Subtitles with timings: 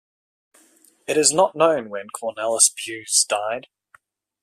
[1.05, 3.67] It is not known when Cornelis Buys died.